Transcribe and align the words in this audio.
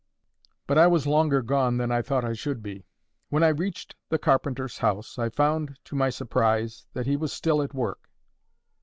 But 0.65 0.79
I 0.79 0.87
was 0.87 1.05
longer 1.05 1.43
gone 1.43 1.77
than 1.77 1.91
I 1.91 2.01
thought 2.01 2.25
I 2.25 2.33
should 2.33 2.63
be. 2.63 2.87
When 3.29 3.43
I 3.43 3.49
reached 3.49 3.93
the 4.09 4.17
carpenter's 4.17 4.79
house, 4.79 5.19
I 5.19 5.29
found, 5.29 5.77
to 5.83 5.95
my 5.95 6.09
surprise, 6.09 6.87
that 6.93 7.05
he 7.05 7.15
was 7.15 7.31
still 7.31 7.61
at 7.61 7.75
work. 7.75 8.09